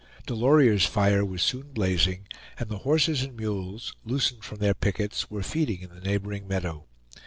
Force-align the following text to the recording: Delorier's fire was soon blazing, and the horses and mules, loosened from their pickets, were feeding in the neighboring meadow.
Delorier's 0.25 0.87
fire 0.87 1.23
was 1.23 1.43
soon 1.43 1.73
blazing, 1.73 2.25
and 2.57 2.69
the 2.69 2.79
horses 2.79 3.21
and 3.21 3.37
mules, 3.37 3.95
loosened 4.03 4.43
from 4.43 4.57
their 4.57 4.73
pickets, 4.73 5.29
were 5.29 5.43
feeding 5.43 5.81
in 5.81 5.93
the 5.93 6.01
neighboring 6.01 6.47
meadow. 6.47 6.87